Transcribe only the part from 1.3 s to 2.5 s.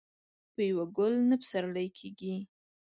پسرلی کېږي.